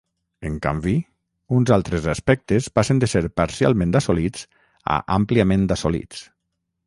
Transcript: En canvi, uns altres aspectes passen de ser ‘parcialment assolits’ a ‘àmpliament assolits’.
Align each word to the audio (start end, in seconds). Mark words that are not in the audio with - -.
En 0.49 0.53
canvi, 0.65 0.93
uns 1.57 1.73
altres 1.75 2.07
aspectes 2.13 2.69
passen 2.79 3.03
de 3.03 3.09
ser 3.13 3.23
‘parcialment 3.41 3.93
assolits’ 4.01 4.49
a 4.95 4.99
‘àmpliament 5.19 5.69
assolits’. 5.79 6.25